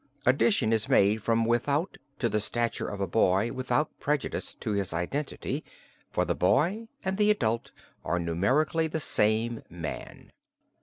[0.25, 4.95] Addition is made from without to the stature of a boy without prejudice to his
[4.95, 5.63] identity,
[6.09, 7.69] for the boy and the adult
[8.03, 10.31] are numerically the same man."